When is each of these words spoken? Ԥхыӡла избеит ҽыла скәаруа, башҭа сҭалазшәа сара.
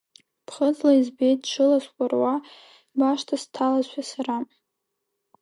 Ԥхыӡла 0.45 0.91
избеит 0.99 1.39
ҽыла 1.49 1.79
скәаруа, 1.85 2.33
башҭа 2.97 3.35
сҭалазшәа 3.41 4.03
сара. 4.11 4.37